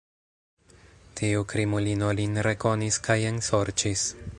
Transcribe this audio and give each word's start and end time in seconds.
Tiu 1.21 1.43
krimulino 1.53 2.11
lin 2.21 2.43
rekonis 2.51 3.03
kaj 3.11 3.23
ensorĉis. 3.35 4.13